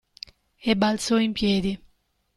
E 0.69 0.75
balzò 0.75 1.19
in 1.19 1.31
piedi. 1.31 1.73